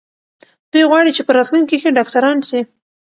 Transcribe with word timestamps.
دوی 0.71 0.83
غواړي 0.89 1.11
چې 1.17 1.21
په 1.27 1.31
راتلونکي 1.37 1.75
کې 1.81 1.95
ډاکټران 1.97 2.37
سي. 2.49 2.59